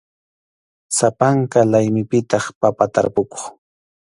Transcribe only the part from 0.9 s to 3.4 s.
Sapanka laymipitaq papa tarpukuq.